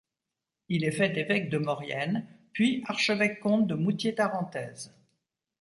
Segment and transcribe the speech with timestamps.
[0.67, 4.95] Il est fait évêque de Maurienne, puis archevêque-comte de Moûtiers-Tarentaise.